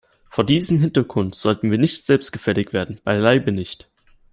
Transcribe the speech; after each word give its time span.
Vor 0.31 0.43
diesem 0.45 0.79
Hintergrund 0.79 1.35
sollten 1.35 1.69
wir 1.69 1.77
nicht 1.77 2.07
selbstgefällig 2.07 2.73
werden 2.73 2.99
beileibe 3.03 3.51
nicht. 3.51 3.87